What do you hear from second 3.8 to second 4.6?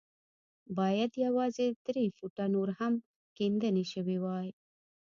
شوې وای.